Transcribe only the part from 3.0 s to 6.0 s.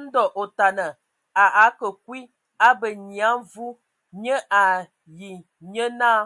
Nyia Mvi nye ai nye